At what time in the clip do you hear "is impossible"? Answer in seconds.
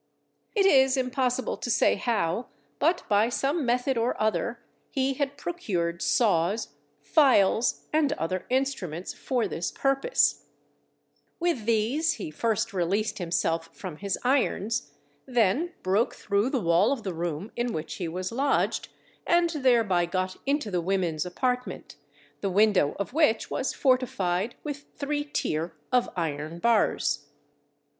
0.65-1.57